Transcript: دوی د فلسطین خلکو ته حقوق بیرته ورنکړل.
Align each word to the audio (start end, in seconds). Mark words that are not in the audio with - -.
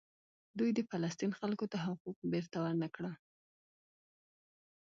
دوی 0.57 0.69
د 0.73 0.79
فلسطین 0.89 1.31
خلکو 1.39 1.65
ته 1.71 1.77
حقوق 1.85 2.17
بیرته 2.31 2.57
ورنکړل. 2.63 3.15